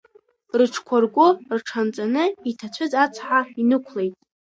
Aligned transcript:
Рыҽқәа 0.59 0.97
ргәы 1.03 1.27
рҽанҵаны 1.55 2.23
иҭацәыз 2.49 2.93
ацҳа 3.03 3.39
инықәлеит. 3.61 4.15